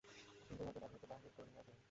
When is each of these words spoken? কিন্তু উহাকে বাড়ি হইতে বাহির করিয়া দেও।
কিন্তু 0.39 0.61
উহাকে 0.63 0.79
বাড়ি 0.79 0.93
হইতে 0.93 1.07
বাহির 1.07 1.31
করিয়া 1.37 1.61
দেও। 1.63 1.75